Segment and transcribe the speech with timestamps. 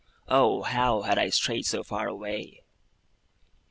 [0.29, 2.63] Oh, how had I strayed so far away!